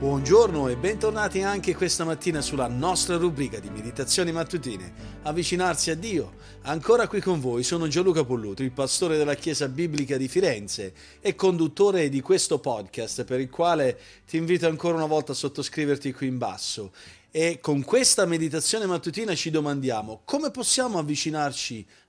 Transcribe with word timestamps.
Buongiorno 0.00 0.68
e 0.68 0.78
bentornati 0.78 1.42
anche 1.42 1.74
questa 1.74 2.04
mattina 2.04 2.40
sulla 2.40 2.68
nostra 2.68 3.18
rubrica 3.18 3.58
di 3.58 3.68
meditazioni 3.68 4.32
mattutine, 4.32 4.94
avvicinarsi 5.24 5.90
a 5.90 5.94
Dio. 5.94 6.36
Ancora 6.62 7.06
qui 7.06 7.20
con 7.20 7.38
voi 7.38 7.62
sono 7.62 7.86
Gianluca 7.86 8.24
Polluto, 8.24 8.62
il 8.62 8.72
pastore 8.72 9.18
della 9.18 9.34
Chiesa 9.34 9.68
Biblica 9.68 10.16
di 10.16 10.26
Firenze 10.26 10.94
e 11.20 11.34
conduttore 11.34 12.08
di 12.08 12.22
questo 12.22 12.58
podcast 12.60 13.24
per 13.24 13.40
il 13.40 13.50
quale 13.50 14.00
ti 14.26 14.38
invito 14.38 14.66
ancora 14.66 14.96
una 14.96 15.04
volta 15.04 15.32
a 15.32 15.34
sottoscriverti 15.34 16.14
qui 16.14 16.28
in 16.28 16.38
basso. 16.38 16.92
E 17.30 17.60
con 17.60 17.84
questa 17.84 18.24
meditazione 18.24 18.86
mattutina 18.86 19.34
ci 19.34 19.50
domandiamo 19.50 20.22
come 20.24 20.50
possiamo 20.50 20.98
avvicinarci 20.98 21.76
a 21.76 21.84
Dio. 21.84 21.99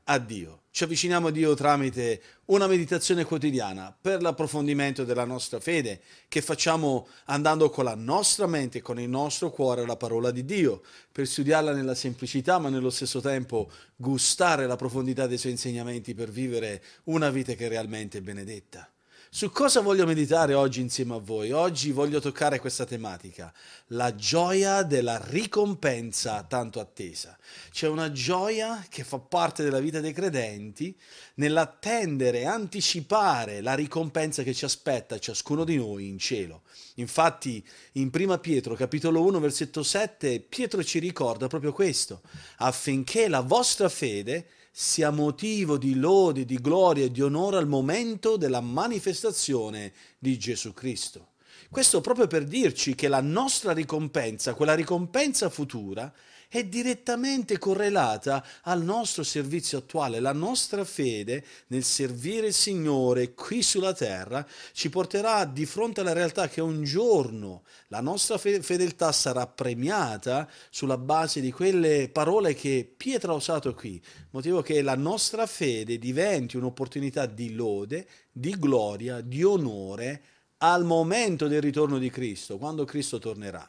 Ci 0.72 0.84
avviciniamo 0.84 1.28
a 1.28 1.32
Dio 1.32 1.54
tramite 1.54 2.22
una 2.46 2.66
meditazione 2.66 3.24
quotidiana 3.24 3.96
per 4.00 4.22
l'approfondimento 4.22 5.04
della 5.04 5.26
nostra 5.26 5.60
fede 5.60 6.02
che 6.28 6.42
facciamo 6.42 7.08
andando 7.26 7.70
con 7.70 7.84
la 7.84 7.96
nostra 7.96 8.48
mente 8.48 8.80
e 8.80 8.82
con 8.82 9.00
il 9.00 9.10
nostro 9.10 9.52
cuore 9.52 9.84
alla 9.84 9.98
parola 9.98 10.32
di 10.32 10.44
Dio, 10.46 10.82
per 11.12 11.28
studiarla 11.28 11.74
nella 11.74 11.96
semplicità 11.96 12.58
ma 12.58 12.70
nello 12.70 12.90
stesso 12.90 13.22
tempo 13.22 13.70
gustare 13.96 14.66
la 14.66 14.76
profondità 14.76 15.28
dei 15.28 15.38
suoi 15.38 15.52
insegnamenti 15.52 16.14
per 16.14 16.30
vivere 16.30 16.82
una 17.06 17.30
vita 17.30 17.54
che 17.54 17.66
è 17.66 17.70
realmente 17.70 18.22
benedetta. 18.22 18.90
Su 19.34 19.50
cosa 19.50 19.80
voglio 19.80 20.06
meditare 20.06 20.54
oggi 20.54 20.82
insieme 20.82 21.16
a 21.16 21.18
voi? 21.18 21.54
Oggi 21.54 21.92
voglio 21.92 22.20
toccare 22.20 22.60
questa 22.60 22.84
tematica, 22.84 23.54
la 23.88 24.14
gioia 24.14 24.84
della 24.84 25.24
ricompensa 25.26 26.44
tanto 26.44 26.82
attesa. 26.82 27.38
C'è 27.72 27.88
una 27.88 28.12
gioia 28.12 28.86
che 28.90 29.06
fa 29.06 29.20
parte 29.20 29.64
della 29.64 29.80
vita 29.80 30.02
dei 30.02 30.12
credenti 30.12 30.94
nell'attendere, 31.36 32.44
anticipare 32.44 33.62
la 33.62 33.74
ricompensa 33.74 34.44
che 34.44 34.54
ci 34.54 34.66
aspetta 34.66 35.18
ciascuno 35.18 35.64
di 35.64 35.78
noi 35.78 36.10
in 36.10 36.20
cielo. 36.20 36.64
Infatti 36.96 37.66
in 37.94 38.10
1 38.14 38.38
Pietro 38.40 38.76
capitolo 38.76 39.24
1 39.24 39.40
versetto 39.40 39.82
7 39.82 40.42
Pietro 40.42 40.84
ci 40.84 41.00
ricorda 41.00 41.48
proprio 41.48 41.72
questo, 41.72 42.22
affinché 42.58 43.30
la 43.30 43.40
vostra 43.40 43.88
fede 43.88 44.46
sia 44.72 45.12
motivo 45.12 45.78
di 45.78 45.96
lode, 45.96 46.46
di 46.46 46.56
gloria 46.56 47.06
e 47.06 47.12
di 47.12 47.22
onore 47.22 47.58
al 47.58 47.68
momento 47.68 48.38
della 48.38 48.62
manifestazione 48.62 49.94
di 50.18 50.40
Gesù 50.40 50.74
Cristo. 50.74 51.31
Questo 51.72 52.02
proprio 52.02 52.28
per 52.28 52.44
dirci 52.44 52.96
che 52.96 53.08
la 53.08 53.22
nostra 53.22 53.72
ricompensa, 53.72 54.56
quella 54.56 54.74
ricompensa 54.74 55.50
futura, 55.50 56.14
è 56.50 56.66
direttamente 56.66 57.58
correlata 57.58 58.46
al 58.64 58.84
nostro 58.84 59.24
servizio 59.24 59.78
attuale. 59.78 60.20
La 60.20 60.34
nostra 60.34 60.84
fede 60.84 61.46
nel 61.68 61.86
servire 61.86 62.48
il 62.48 62.54
Signore 62.54 63.34
qui 63.34 63.64
sulla 63.64 63.94
terra 63.94 64.46
ci 64.74 64.90
porterà 64.90 65.46
di 65.46 65.66
fronte 65.66 66.02
alla 66.02 66.12
realtà 66.12 66.50
che 66.50 66.60
un 66.60 66.84
giorno 66.84 67.64
la 67.88 68.02
nostra 68.02 68.38
fedeltà 68.38 69.14
sarà 69.14 69.48
premiata 69.48 70.50
sulla 70.70 70.98
base 70.98 71.40
di 71.40 71.54
quelle 71.54 72.10
parole 72.10 72.54
che 72.54 72.94
Pietro 72.98 73.32
ha 73.32 73.38
usato 73.38 73.74
qui, 73.74 74.04
motivo 74.32 74.62
che 74.62 74.82
la 74.82 74.96
nostra 74.96 75.46
fede 75.46 75.98
diventi 75.98 76.58
un'opportunità 76.58 77.28
di 77.28 77.54
lode, 77.54 78.06
di 78.30 78.60
gloria, 78.60 79.22
di 79.22 79.42
onore 79.42 80.22
al 80.64 80.86
momento 80.86 81.48
del 81.48 81.62
ritorno 81.62 81.98
di 81.98 82.10
Cristo, 82.10 82.58
quando 82.58 82.86
Cristo 82.86 83.20
tornerà. 83.20 83.68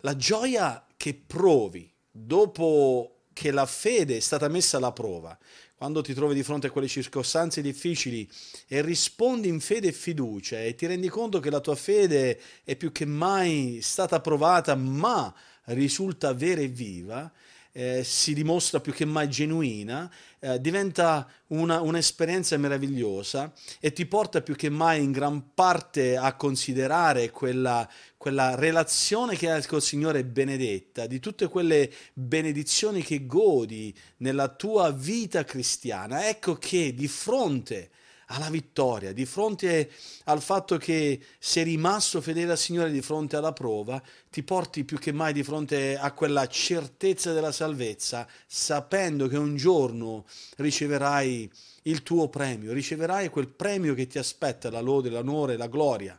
La 0.00 0.16
gioia 0.16 0.84
che 0.96 1.14
provi 1.14 1.90
dopo 2.10 3.24
che 3.32 3.50
la 3.50 3.66
fede 3.66 4.16
è 4.16 4.20
stata 4.20 4.48
messa 4.48 4.76
alla 4.76 4.92
prova, 4.92 5.36
quando 5.74 6.02
ti 6.02 6.14
trovi 6.14 6.34
di 6.34 6.44
fronte 6.44 6.68
a 6.68 6.70
quelle 6.70 6.86
circostanze 6.86 7.60
difficili 7.60 8.28
e 8.68 8.80
rispondi 8.80 9.48
in 9.48 9.60
fede 9.60 9.88
e 9.88 9.92
fiducia 9.92 10.62
e 10.62 10.74
ti 10.76 10.86
rendi 10.86 11.08
conto 11.08 11.40
che 11.40 11.50
la 11.50 11.60
tua 11.60 11.74
fede 11.74 12.40
è 12.62 12.76
più 12.76 12.92
che 12.92 13.04
mai 13.04 13.80
stata 13.82 14.20
provata, 14.20 14.76
ma 14.76 15.34
risulta 15.64 16.32
vera 16.32 16.60
e 16.60 16.68
viva, 16.68 17.30
eh, 17.76 18.04
si 18.04 18.34
dimostra 18.34 18.78
più 18.78 18.92
che 18.92 19.04
mai 19.04 19.28
genuina, 19.28 20.08
eh, 20.38 20.60
diventa 20.60 21.28
una, 21.48 21.80
un'esperienza 21.80 22.56
meravigliosa 22.56 23.52
e 23.80 23.92
ti 23.92 24.06
porta 24.06 24.42
più 24.42 24.54
che 24.54 24.70
mai 24.70 25.02
in 25.02 25.10
gran 25.10 25.52
parte 25.54 26.16
a 26.16 26.34
considerare 26.36 27.30
quella, 27.30 27.88
quella 28.16 28.54
relazione 28.54 29.36
che 29.36 29.50
hai 29.50 29.66
col 29.66 29.82
Signore 29.82 30.24
benedetta, 30.24 31.08
di 31.08 31.18
tutte 31.18 31.48
quelle 31.48 31.92
benedizioni 32.12 33.02
che 33.02 33.26
godi 33.26 33.92
nella 34.18 34.48
tua 34.48 34.92
vita 34.92 35.42
cristiana. 35.42 36.28
Ecco 36.28 36.54
che 36.54 36.94
di 36.94 37.08
fronte 37.08 37.90
a 37.90 38.03
alla 38.26 38.48
vittoria, 38.50 39.12
di 39.12 39.26
fronte 39.26 39.90
al 40.24 40.40
fatto 40.40 40.76
che 40.76 41.20
sei 41.38 41.64
rimasto 41.64 42.20
fedele 42.20 42.52
al 42.52 42.58
Signore 42.58 42.90
di 42.90 43.02
fronte 43.02 43.36
alla 43.36 43.52
prova, 43.52 44.02
ti 44.30 44.42
porti 44.42 44.84
più 44.84 44.98
che 44.98 45.12
mai 45.12 45.32
di 45.32 45.42
fronte 45.42 45.96
a 45.96 46.12
quella 46.12 46.46
certezza 46.46 47.32
della 47.32 47.52
salvezza, 47.52 48.26
sapendo 48.46 49.28
che 49.28 49.36
un 49.36 49.56
giorno 49.56 50.24
riceverai 50.56 51.50
il 51.82 52.02
tuo 52.02 52.28
premio, 52.28 52.72
riceverai 52.72 53.28
quel 53.28 53.48
premio 53.48 53.94
che 53.94 54.06
ti 54.06 54.18
aspetta, 54.18 54.70
la 54.70 54.80
lode, 54.80 55.10
l'onore, 55.10 55.56
la 55.56 55.68
gloria, 55.68 56.18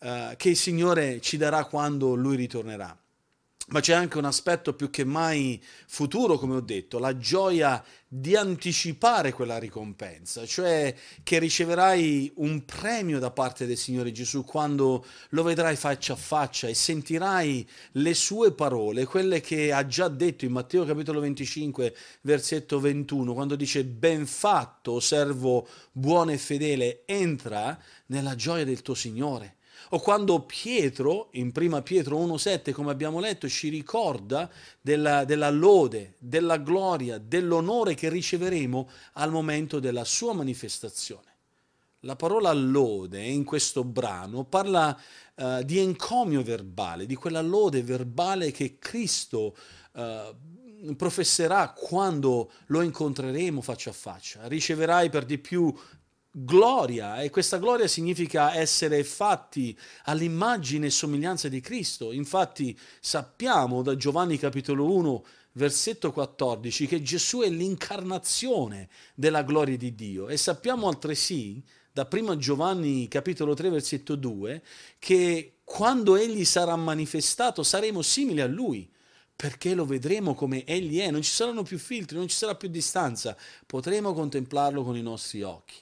eh, 0.00 0.34
che 0.36 0.48
il 0.50 0.56
Signore 0.56 1.20
ci 1.20 1.36
darà 1.36 1.64
quando 1.64 2.14
Lui 2.14 2.36
ritornerà 2.36 2.96
ma 3.68 3.80
c'è 3.80 3.92
anche 3.92 4.18
un 4.18 4.24
aspetto 4.24 4.74
più 4.74 4.90
che 4.90 5.04
mai 5.04 5.62
futuro, 5.86 6.38
come 6.38 6.56
ho 6.56 6.60
detto, 6.60 6.98
la 6.98 7.16
gioia 7.18 7.84
di 8.06 8.34
anticipare 8.34 9.32
quella 9.32 9.58
ricompensa, 9.58 10.46
cioè 10.46 10.94
che 11.22 11.38
riceverai 11.38 12.32
un 12.36 12.64
premio 12.64 13.18
da 13.18 13.30
parte 13.30 13.66
del 13.66 13.76
Signore 13.76 14.12
Gesù 14.12 14.44
quando 14.44 15.04
lo 15.30 15.42
vedrai 15.42 15.76
faccia 15.76 16.14
a 16.14 16.16
faccia 16.16 16.68
e 16.68 16.74
sentirai 16.74 17.68
le 17.92 18.14
sue 18.14 18.52
parole, 18.52 19.04
quelle 19.04 19.40
che 19.40 19.72
ha 19.72 19.86
già 19.86 20.08
detto 20.08 20.46
in 20.46 20.52
Matteo 20.52 20.86
capitolo 20.86 21.20
25, 21.20 21.94
versetto 22.22 22.80
21, 22.80 23.34
quando 23.34 23.56
dice 23.56 23.84
ben 23.84 24.26
fatto, 24.26 25.00
servo 25.00 25.68
buono 25.92 26.30
e 26.30 26.38
fedele, 26.38 27.02
entra 27.04 27.78
nella 28.06 28.34
gioia 28.34 28.64
del 28.64 28.80
tuo 28.80 28.94
Signore 28.94 29.56
o 29.90 30.00
quando 30.00 30.40
Pietro, 30.42 31.28
in 31.32 31.52
prima 31.52 31.82
Pietro 31.82 32.18
1,7, 32.18 32.72
come 32.72 32.90
abbiamo 32.90 33.20
letto, 33.20 33.48
ci 33.48 33.68
ricorda 33.68 34.50
della, 34.80 35.24
della 35.24 35.50
lode, 35.50 36.14
della 36.18 36.58
gloria, 36.58 37.18
dell'onore 37.18 37.94
che 37.94 38.08
riceveremo 38.08 38.88
al 39.14 39.30
momento 39.30 39.80
della 39.80 40.04
sua 40.04 40.32
manifestazione. 40.32 41.26
La 42.02 42.14
parola 42.14 42.52
lode 42.52 43.20
in 43.24 43.42
questo 43.44 43.82
brano 43.82 44.44
parla 44.44 44.96
uh, 45.34 45.62
di 45.62 45.78
encomio 45.78 46.42
verbale, 46.42 47.06
di 47.06 47.16
quella 47.16 47.40
lode 47.40 47.82
verbale 47.82 48.52
che 48.52 48.78
Cristo 48.78 49.56
uh, 49.92 50.94
professerà 50.94 51.72
quando 51.72 52.52
lo 52.66 52.82
incontreremo 52.82 53.60
faccia 53.60 53.90
a 53.90 53.94
faccia. 53.94 54.46
Riceverai 54.46 55.10
per 55.10 55.24
di 55.24 55.38
più 55.38 55.74
gloria 56.30 57.20
e 57.20 57.30
questa 57.30 57.58
gloria 57.58 57.88
significa 57.88 58.54
essere 58.54 59.02
fatti 59.04 59.76
all'immagine 60.04 60.86
e 60.86 60.90
somiglianza 60.90 61.48
di 61.48 61.60
Cristo. 61.60 62.12
Infatti 62.12 62.78
sappiamo 63.00 63.82
da 63.82 63.96
Giovanni 63.96 64.38
capitolo 64.38 64.92
1 64.92 65.24
versetto 65.52 66.12
14 66.12 66.86
che 66.86 67.02
Gesù 67.02 67.40
è 67.40 67.48
l'incarnazione 67.48 68.88
della 69.14 69.42
gloria 69.42 69.76
di 69.76 69.94
Dio 69.94 70.28
e 70.28 70.36
sappiamo 70.36 70.86
altresì 70.86 71.62
da 71.90 72.06
1 72.10 72.36
Giovanni 72.36 73.08
capitolo 73.08 73.54
3 73.54 73.70
versetto 73.70 74.14
2 74.14 74.62
che 74.98 75.54
quando 75.64 76.16
egli 76.16 76.44
sarà 76.44 76.76
manifestato 76.76 77.62
saremo 77.62 78.02
simili 78.02 78.40
a 78.40 78.46
lui 78.46 78.88
perché 79.34 79.74
lo 79.74 79.84
vedremo 79.84 80.34
come 80.34 80.64
egli 80.64 80.98
è, 80.98 81.10
non 81.10 81.22
ci 81.22 81.30
saranno 81.30 81.62
più 81.62 81.78
filtri, 81.78 82.16
non 82.16 82.26
ci 82.26 82.34
sarà 82.34 82.56
più 82.56 82.68
distanza, 82.68 83.36
potremo 83.66 84.12
contemplarlo 84.12 84.82
con 84.82 84.96
i 84.96 85.02
nostri 85.02 85.42
occhi. 85.42 85.76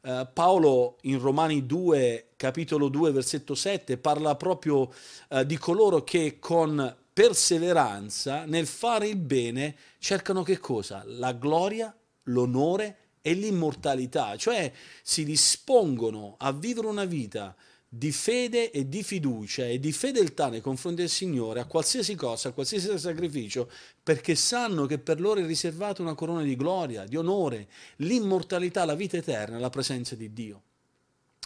Eh, 0.00 0.28
Paolo 0.32 0.98
in 1.02 1.18
Romani 1.18 1.66
2, 1.66 2.28
capitolo 2.36 2.88
2, 2.88 3.10
versetto 3.10 3.54
7, 3.54 3.98
parla 3.98 4.36
proprio 4.36 4.92
uh, 5.30 5.42
di 5.42 5.58
coloro 5.58 6.04
che 6.04 6.38
con 6.38 6.96
perseveranza 7.12 8.44
nel 8.44 8.68
fare 8.68 9.08
il 9.08 9.16
bene 9.16 9.74
cercano 9.98 10.44
che 10.44 10.58
cosa? 10.58 11.02
La 11.04 11.32
gloria, 11.32 11.94
l'onore 12.24 12.96
e 13.20 13.32
l'immortalità, 13.32 14.36
cioè 14.36 14.70
si 15.02 15.24
dispongono 15.24 16.36
a 16.38 16.52
vivere 16.52 16.86
una 16.86 17.04
vita 17.04 17.56
di 17.90 18.12
fede 18.12 18.70
e 18.70 18.86
di 18.86 19.02
fiducia 19.02 19.66
e 19.66 19.80
di 19.80 19.92
fedeltà 19.92 20.50
nei 20.50 20.60
confronti 20.60 21.00
del 21.00 21.10
Signore 21.10 21.60
a 21.60 21.64
qualsiasi 21.64 22.14
cosa, 22.14 22.50
a 22.50 22.52
qualsiasi 22.52 22.98
sacrificio, 22.98 23.70
perché 24.02 24.34
sanno 24.34 24.84
che 24.84 24.98
per 24.98 25.20
loro 25.20 25.40
è 25.40 25.46
riservata 25.46 26.02
una 26.02 26.14
corona 26.14 26.42
di 26.42 26.54
gloria, 26.54 27.06
di 27.06 27.16
onore, 27.16 27.68
l'immortalità, 27.96 28.84
la 28.84 28.94
vita 28.94 29.16
eterna, 29.16 29.58
la 29.58 29.70
presenza 29.70 30.14
di 30.14 30.32
Dio. 30.32 30.62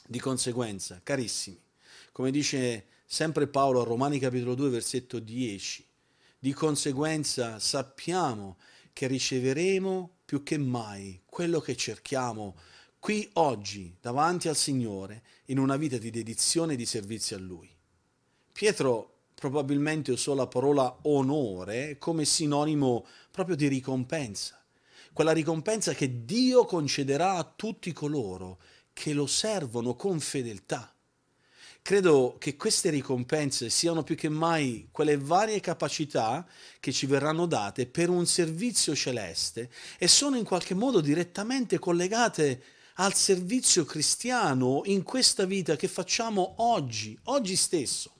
Di 0.04 0.18
conseguenza, 0.18 1.00
carissimi, 1.02 1.60
come 2.10 2.32
dice 2.32 2.86
sempre 3.06 3.46
Paolo 3.46 3.80
a 3.80 3.84
Romani 3.84 4.18
capitolo 4.18 4.54
2 4.54 4.68
versetto 4.68 5.20
10, 5.20 5.86
di 6.40 6.52
conseguenza 6.52 7.60
sappiamo 7.60 8.56
che 8.92 9.06
riceveremo 9.06 10.10
più 10.24 10.42
che 10.42 10.58
mai 10.58 11.20
quello 11.24 11.60
che 11.60 11.76
cerchiamo 11.76 12.56
qui 13.02 13.28
oggi 13.32 13.96
davanti 14.00 14.46
al 14.46 14.54
Signore 14.54 15.25
in 15.46 15.58
una 15.58 15.76
vita 15.76 15.99
di 15.99 16.10
dedizione 16.10 16.75
e 16.75 16.76
di 16.76 16.87
servizio 16.87 17.37
a 17.37 17.40
Lui. 17.40 17.69
Pietro 18.52 19.22
probabilmente 19.34 20.12
usò 20.12 20.34
la 20.34 20.46
parola 20.46 20.99
onore 21.02 21.99
come 21.99 22.25
sinonimo 22.25 23.04
proprio 23.32 23.56
di 23.56 23.66
ricompensa, 23.66 24.64
quella 25.12 25.32
ricompensa 25.32 25.94
che 25.94 26.25
Dio 26.25 26.64
concederà 26.64 27.32
a 27.32 27.52
tutti 27.56 27.93
coloro 27.93 28.60
che 28.93 29.12
lo 29.12 29.26
servono 29.26 29.96
con 29.96 30.20
fedeltà. 30.20 30.94
Credo 31.82 32.37
che 32.38 32.55
queste 32.55 32.90
ricompense 32.90 33.69
siano 33.69 34.05
più 34.05 34.14
che 34.14 34.28
mai 34.28 34.87
quelle 34.93 35.16
varie 35.19 35.58
capacità 35.58 36.46
che 36.78 36.93
ci 36.93 37.06
verranno 37.06 37.46
date 37.46 37.87
per 37.87 38.10
un 38.10 38.26
servizio 38.26 38.94
celeste 38.94 39.72
e 39.98 40.06
sono 40.06 40.37
in 40.37 40.44
qualche 40.44 40.75
modo 40.75 41.00
direttamente 41.00 41.81
collegate 41.81 42.62
al 42.96 43.14
servizio 43.14 43.84
cristiano 43.84 44.82
in 44.84 45.02
questa 45.02 45.44
vita 45.44 45.76
che 45.76 45.88
facciamo 45.88 46.54
oggi, 46.58 47.18
oggi 47.24 47.56
stesso. 47.56 48.12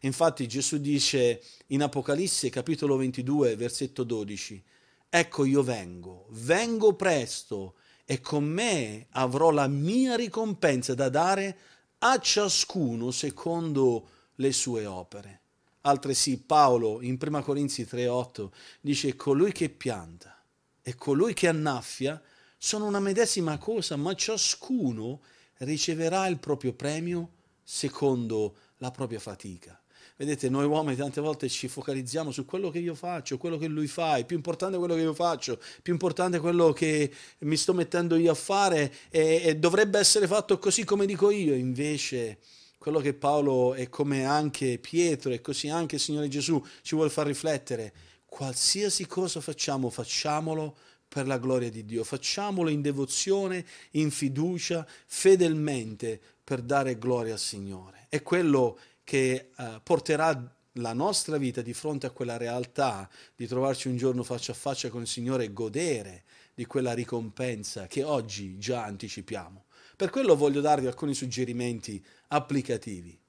Infatti 0.00 0.48
Gesù 0.48 0.78
dice 0.78 1.42
in 1.68 1.82
Apocalisse 1.82 2.50
capitolo 2.50 2.96
22 2.96 3.56
versetto 3.56 4.02
12, 4.02 4.62
Ecco 5.08 5.44
io 5.44 5.62
vengo, 5.62 6.26
vengo 6.30 6.94
presto 6.94 7.74
e 8.04 8.20
con 8.20 8.44
me 8.44 9.06
avrò 9.10 9.50
la 9.50 9.68
mia 9.68 10.16
ricompensa 10.16 10.94
da 10.94 11.08
dare 11.08 11.58
a 11.98 12.18
ciascuno 12.18 13.10
secondo 13.10 14.08
le 14.36 14.52
sue 14.52 14.86
opere. 14.86 15.40
Altresì 15.82 16.38
Paolo 16.38 17.02
in 17.02 17.18
1 17.20 17.42
Corinzi 17.42 17.84
3:8 17.84 18.50
dice 18.80 19.14
colui 19.16 19.52
che 19.52 19.68
pianta 19.68 20.42
e 20.80 20.94
colui 20.94 21.34
che 21.34 21.48
annaffia 21.48 22.20
sono 22.64 22.86
una 22.86 23.00
medesima 23.00 23.58
cosa, 23.58 23.96
ma 23.96 24.14
ciascuno 24.14 25.20
riceverà 25.58 26.28
il 26.28 26.38
proprio 26.38 26.72
premio 26.72 27.30
secondo 27.64 28.54
la 28.76 28.92
propria 28.92 29.18
fatica. 29.18 29.76
Vedete, 30.16 30.48
noi 30.48 30.66
uomini 30.66 30.94
tante 30.94 31.20
volte 31.20 31.48
ci 31.48 31.66
focalizziamo 31.66 32.30
su 32.30 32.44
quello 32.44 32.70
che 32.70 32.78
io 32.78 32.94
faccio, 32.94 33.36
quello 33.36 33.58
che 33.58 33.66
lui 33.66 33.88
fa, 33.88 34.14
è 34.14 34.24
più 34.24 34.36
importante 34.36 34.78
quello 34.78 34.94
che 34.94 35.00
io 35.00 35.12
faccio, 35.12 35.60
più 35.82 35.92
importante 35.92 36.38
quello 36.38 36.72
che 36.72 37.12
mi 37.38 37.56
sto 37.56 37.74
mettendo 37.74 38.14
io 38.14 38.30
a 38.30 38.36
fare 38.36 38.94
e, 39.10 39.42
e 39.44 39.56
dovrebbe 39.56 39.98
essere 39.98 40.28
fatto 40.28 40.60
così 40.60 40.84
come 40.84 41.04
dico 41.04 41.30
io. 41.30 41.54
Invece 41.54 42.38
quello 42.78 43.00
che 43.00 43.12
Paolo 43.12 43.74
e 43.74 43.88
come 43.88 44.24
anche 44.24 44.78
Pietro 44.78 45.32
e 45.32 45.40
così 45.40 45.68
anche 45.68 45.96
il 45.96 46.00
Signore 46.00 46.28
Gesù 46.28 46.64
ci 46.82 46.94
vuole 46.94 47.10
far 47.10 47.26
riflettere, 47.26 47.92
qualsiasi 48.24 49.04
cosa 49.06 49.40
facciamo, 49.40 49.90
facciamolo 49.90 50.76
per 51.12 51.26
la 51.26 51.36
gloria 51.36 51.68
di 51.68 51.84
Dio, 51.84 52.04
facciamolo 52.04 52.70
in 52.70 52.80
devozione, 52.80 53.66
in 53.92 54.10
fiducia, 54.10 54.86
fedelmente 55.04 56.18
per 56.42 56.62
dare 56.62 56.96
gloria 56.96 57.34
al 57.34 57.38
Signore. 57.38 58.06
È 58.08 58.22
quello 58.22 58.78
che 59.04 59.50
uh, 59.54 59.82
porterà 59.82 60.56
la 60.76 60.94
nostra 60.94 61.36
vita 61.36 61.60
di 61.60 61.74
fronte 61.74 62.06
a 62.06 62.10
quella 62.12 62.38
realtà 62.38 63.06
di 63.36 63.46
trovarci 63.46 63.88
un 63.88 63.98
giorno 63.98 64.22
faccia 64.22 64.52
a 64.52 64.54
faccia 64.54 64.88
con 64.88 65.02
il 65.02 65.06
Signore 65.06 65.44
e 65.44 65.52
godere 65.52 66.24
di 66.54 66.64
quella 66.64 66.94
ricompensa 66.94 67.86
che 67.86 68.02
oggi 68.02 68.56
già 68.56 68.84
anticipiamo. 68.84 69.66
Per 69.94 70.08
quello 70.08 70.34
voglio 70.34 70.62
darvi 70.62 70.86
alcuni 70.86 71.12
suggerimenti 71.12 72.02
applicativi. 72.28 73.20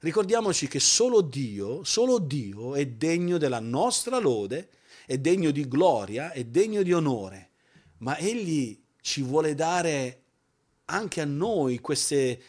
Ricordiamoci 0.00 0.68
che 0.68 0.80
solo 0.80 1.22
Dio, 1.22 1.82
solo 1.82 2.18
Dio 2.18 2.74
è 2.74 2.84
degno 2.84 3.38
della 3.38 3.60
nostra 3.60 4.18
lode, 4.18 4.68
è 5.06 5.18
degno 5.18 5.50
di 5.50 5.66
gloria, 5.68 6.32
è 6.32 6.44
degno 6.44 6.82
di 6.82 6.92
onore, 6.92 7.50
ma 7.98 8.16
Egli 8.18 8.80
ci 9.00 9.22
vuole 9.22 9.54
dare 9.54 10.22
anche 10.86 11.20
a 11.20 11.24
noi 11.24 11.78
queste 11.80 12.42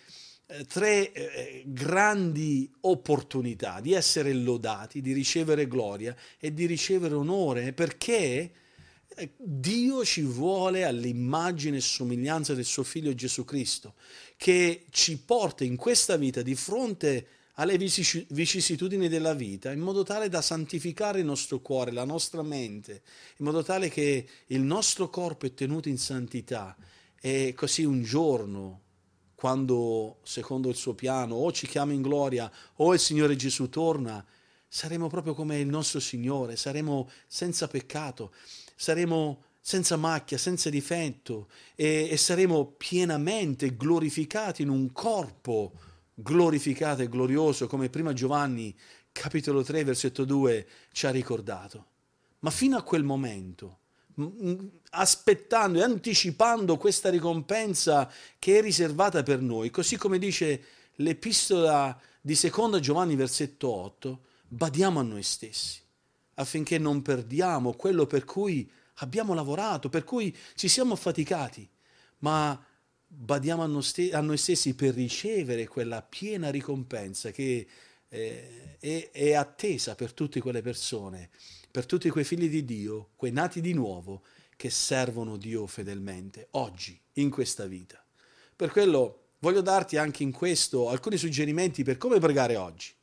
eh, 0.46 0.66
tre 0.66 1.12
eh, 1.12 1.64
grandi 1.66 2.70
opportunità 2.82 3.80
di 3.80 3.94
essere 3.94 4.34
lodati, 4.34 5.02
di 5.02 5.14
ricevere 5.14 5.68
gloria 5.68 6.16
e 6.38 6.54
di 6.54 6.66
ricevere 6.66 7.16
onore, 7.16 7.74
perché? 7.74 8.52
Eh, 9.16 9.32
Dio 9.38 10.04
ci 10.04 10.22
vuole 10.22 10.86
all'immagine 10.86 11.78
e 11.78 11.82
somiglianza 11.82 12.54
del 12.54 12.66
suo 12.66 12.84
figlio 12.84 13.14
Gesù 13.14 13.46
Cristo, 13.46 13.94
che 14.38 14.86
ci 14.90 15.18
porta 15.20 15.64
in 15.64 15.76
questa 15.76 16.18
vita 16.18 16.42
di 16.42 16.56
fronte 16.56 17.28
alle 17.58 17.78
vicissitudini 17.78 19.08
della 19.08 19.34
vita, 19.34 19.72
in 19.72 19.80
modo 19.80 20.04
tale 20.04 20.30
da 20.30 20.42
santificare 20.42 21.20
il 21.20 21.26
nostro 21.26 21.60
cuore, 21.60 21.92
la 21.92 22.06
nostra 22.06 22.42
mente, 22.42 23.04
in 23.38 23.46
modo 23.46 23.62
tale 23.62 23.90
che 23.90 24.28
il 24.48 24.62
nostro 24.62 25.10
corpo 25.10 25.46
è 25.46 25.54
tenuto 25.54 25.88
in 25.90 25.98
santità. 25.98 26.76
E 27.20 27.54
così 27.56 27.84
un 27.84 28.04
giorno 28.04 28.82
quando 29.36 30.20
secondo 30.24 30.70
il 30.70 30.76
suo 30.76 30.94
piano 30.94 31.36
o 31.36 31.52
ci 31.52 31.68
chiama 31.68 31.94
in 31.94 32.02
gloria 32.02 32.52
o 32.76 32.94
il 32.94 33.00
Signore 33.00 33.36
Gesù 33.36 33.70
torna, 33.70 34.26
saremo 34.68 35.08
proprio 35.08 35.34
come 35.36 35.60
il 35.60 35.68
nostro 35.68 36.00
Signore, 36.00 36.56
saremo 36.56 37.10
senza 37.28 37.68
peccato, 37.68 38.34
saremo 38.76 39.44
senza 39.60 39.96
macchia, 39.96 40.38
senza 40.38 40.70
difetto 40.70 41.50
e, 41.76 42.08
e 42.10 42.18
saremo 42.18 42.74
pienamente 42.78 43.76
glorificati 43.76 44.64
in 44.64 44.70
un 44.70 44.92
corpo 44.92 45.74
glorificato 46.14 47.02
e 47.02 47.10
glorioso 47.10 47.68
come 47.68 47.90
prima 47.90 48.14
Giovanni 48.14 48.76
capitolo 49.12 49.64
3 49.64 49.84
versetto 49.84 50.26
2 50.26 50.68
ci 50.92 51.06
ha 51.06 51.12
ricordato. 51.12 51.86
Ma 52.40 52.50
fino 52.50 52.78
a 52.78 52.84
quel 52.84 53.04
momento 53.04 53.80
aspettando 54.92 55.80
e 55.80 55.84
anticipando 55.84 56.78
questa 56.78 57.10
ricompensa 57.10 58.12
che 58.38 58.60
è 58.60 58.62
riservata 58.62 59.24
per 59.24 59.42
noi, 59.42 59.72
così 59.72 59.98
come 59.98 60.20
dice 60.20 60.64
l'epistola 60.98 62.00
di 62.22 62.36
seconda 62.36 62.80
Giovanni 62.80 63.16
versetto 63.16 63.70
8, 63.70 64.22
badiamo 64.48 65.00
a 65.00 65.04
noi 65.04 65.24
stessi, 65.24 65.80
affinché 66.36 66.78
non 66.78 67.02
perdiamo 67.02 67.74
quello 67.74 68.06
per 68.06 68.24
cui 68.24 68.70
abbiamo 68.98 69.34
lavorato, 69.34 69.90
per 69.90 70.04
cui 70.04 70.36
ci 70.56 70.68
siamo 70.68 70.94
affaticati, 70.94 71.68
ma 72.20 72.64
badiamo 73.16 73.64
a 73.64 74.22
noi 74.22 74.38
stessi 74.38 74.74
per 74.76 74.94
ricevere 74.94 75.68
quella 75.68 76.02
piena 76.02 76.50
ricompensa 76.50 77.32
che 77.32 77.68
eh, 78.10 78.78
è, 78.80 79.10
è 79.12 79.34
attesa 79.34 79.96
per 79.96 80.14
tutte 80.14 80.40
quelle 80.40 80.62
persone 80.62 81.30
per 81.74 81.88
tutti 81.88 82.12
quei 82.12 82.24
figli 82.24 82.50
di 82.50 82.64
Dio, 82.64 83.10
quei 83.16 83.32
nati 83.32 83.60
di 83.60 83.74
nuovo, 83.74 84.22
che 84.56 84.70
servono 84.70 85.38
Dio 85.38 85.66
fedelmente, 85.66 86.50
oggi, 86.52 87.02
in 87.14 87.32
questa 87.32 87.66
vita. 87.66 88.06
Per 88.56 88.70
quello 88.70 89.30
voglio 89.40 89.62
darti 89.62 89.98
anche 89.98 90.22
in 90.22 90.32
questo 90.32 90.90
alcuni 90.90 91.18
suggerimenti 91.18 91.82
per 91.82 91.98
come 91.98 92.20
pregare 92.20 92.58
oggi. 92.58 92.94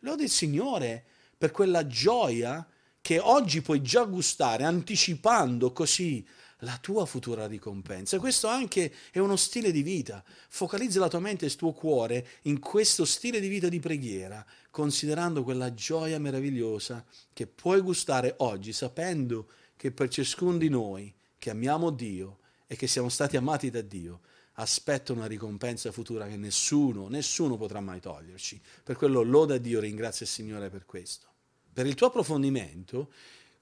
Lode 0.00 0.24
il 0.24 0.28
Signore 0.28 1.02
per 1.38 1.50
quella 1.50 1.86
gioia 1.86 2.68
che 3.00 3.18
oggi 3.18 3.62
puoi 3.62 3.80
già 3.80 4.04
gustare, 4.04 4.64
anticipando 4.64 5.72
così 5.72 6.22
la 6.60 6.78
tua 6.80 7.06
futura 7.06 7.46
ricompensa. 7.46 8.18
Questo 8.18 8.48
anche 8.48 8.92
è 9.10 9.18
uno 9.18 9.36
stile 9.36 9.72
di 9.72 9.82
vita. 9.82 10.22
Focalizza 10.48 11.00
la 11.00 11.08
tua 11.08 11.20
mente 11.20 11.44
e 11.44 11.48
il 11.48 11.56
tuo 11.56 11.72
cuore 11.72 12.26
in 12.42 12.58
questo 12.58 13.04
stile 13.04 13.40
di 13.40 13.48
vita 13.48 13.68
di 13.68 13.80
preghiera, 13.80 14.44
considerando 14.70 15.42
quella 15.42 15.74
gioia 15.74 16.18
meravigliosa 16.18 17.04
che 17.32 17.46
puoi 17.46 17.80
gustare 17.80 18.34
oggi, 18.38 18.72
sapendo 18.72 19.48
che 19.76 19.90
per 19.92 20.08
ciascuno 20.08 20.58
di 20.58 20.68
noi 20.68 21.12
che 21.38 21.50
amiamo 21.50 21.90
Dio 21.90 22.38
e 22.66 22.76
che 22.76 22.86
siamo 22.86 23.08
stati 23.08 23.36
amati 23.36 23.70
da 23.70 23.80
Dio, 23.80 24.20
aspetta 24.54 25.12
una 25.12 25.26
ricompensa 25.26 25.90
futura 25.90 26.26
che 26.26 26.36
nessuno, 26.36 27.08
nessuno 27.08 27.56
potrà 27.56 27.80
mai 27.80 28.00
toglierci. 28.00 28.60
Per 28.84 28.96
quello 28.96 29.22
loda 29.22 29.56
Dio, 29.56 29.80
ringrazia 29.80 30.26
il 30.26 30.32
Signore 30.32 30.68
per 30.68 30.84
questo. 30.84 31.28
Per 31.72 31.86
il 31.86 31.94
tuo 31.94 32.08
approfondimento, 32.08 33.10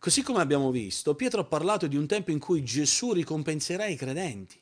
Così 0.00 0.22
come 0.22 0.40
abbiamo 0.40 0.70
visto, 0.70 1.16
Pietro 1.16 1.40
ha 1.40 1.44
parlato 1.44 1.88
di 1.88 1.96
un 1.96 2.06
tempo 2.06 2.30
in 2.30 2.38
cui 2.38 2.62
Gesù 2.62 3.12
ricompenserà 3.12 3.86
i 3.86 3.96
credenti. 3.96 4.56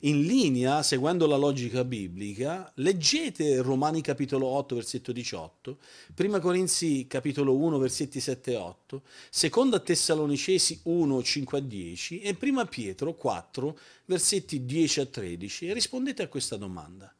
In 0.00 0.20
linea, 0.20 0.82
seguendo 0.82 1.26
la 1.26 1.36
logica 1.36 1.82
biblica, 1.82 2.70
leggete 2.76 3.62
Romani 3.62 4.02
capitolo 4.02 4.46
8 4.48 4.74
versetto 4.74 5.10
18, 5.12 5.78
1 6.14 6.40
Corinzi 6.40 7.06
capitolo 7.06 7.56
1 7.56 7.78
versetti 7.78 8.20
7 8.20 8.52
e 8.52 8.56
8, 8.56 9.02
2 9.50 9.82
Tessalonicesi 9.82 10.80
1 10.82 11.22
5 11.22 11.58
a 11.58 11.60
10 11.62 12.20
e 12.20 12.36
1 12.38 12.66
Pietro 12.66 13.14
4 13.14 13.78
versetti 14.04 14.66
10 14.66 15.00
a 15.00 15.06
13 15.06 15.68
e 15.68 15.72
rispondete 15.72 16.22
a 16.22 16.28
questa 16.28 16.56
domanda. 16.58 17.12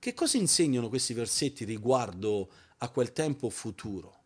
Che 0.00 0.14
cosa 0.14 0.36
insegnano 0.36 0.88
questi 0.88 1.14
versetti 1.14 1.64
riguardo 1.64 2.50
a 2.78 2.88
quel 2.88 3.12
tempo 3.12 3.48
futuro? 3.50 4.18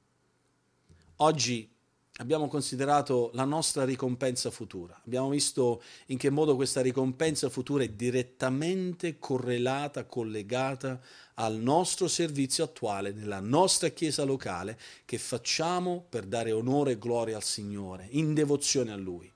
Oggi 1.17 1.74
abbiamo 2.19 2.47
considerato 2.47 3.31
la 3.35 3.45
nostra 3.45 3.85
ricompensa 3.85 4.51
futura. 4.51 5.01
Abbiamo 5.05 5.31
visto 5.31 5.83
in 6.07 6.19
che 6.19 6.31
modo 6.31 6.55
questa 6.55 6.81
ricompensa 6.81 7.49
futura 7.49 7.83
è 7.83 7.89
direttamente 7.89 9.19
correlata, 9.19 10.05
collegata 10.05 11.01
al 11.35 11.57
nostro 11.57 12.07
servizio 12.07 12.63
attuale 12.63 13.11
nella 13.11 13.41
nostra 13.41 13.89
chiesa 13.89 14.23
locale 14.23 14.79
che 15.05 15.19
facciamo 15.19 16.05
per 16.09 16.27
dare 16.27 16.53
onore 16.53 16.93
e 16.93 16.99
gloria 16.99 17.37
al 17.37 17.43
Signore, 17.43 18.07
in 18.11 18.33
devozione 18.33 18.93
a 18.93 18.97
Lui. 18.97 19.31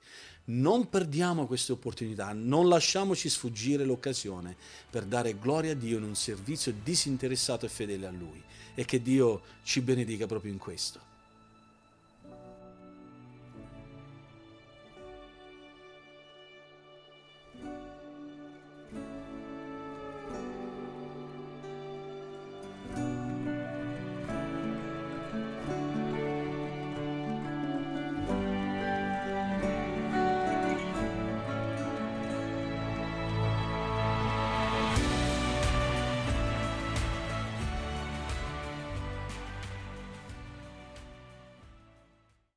Non 0.45 0.89
perdiamo 0.89 1.45
queste 1.45 1.73
opportunità, 1.73 2.31
non 2.33 2.69
lasciamoci 2.69 3.29
sfuggire 3.29 3.83
l'occasione 3.83 4.55
per 4.89 5.03
dare 5.03 5.37
gloria 5.37 5.73
a 5.73 5.75
Dio 5.75 5.97
in 5.97 6.03
un 6.03 6.15
servizio 6.15 6.73
disinteressato 6.81 7.65
e 7.65 7.69
fedele 7.69 8.07
a 8.07 8.11
Lui 8.11 8.41
e 8.73 8.85
che 8.85 9.01
Dio 9.01 9.41
ci 9.63 9.81
benedica 9.81 10.25
proprio 10.25 10.51
in 10.51 10.57
questo. 10.57 11.08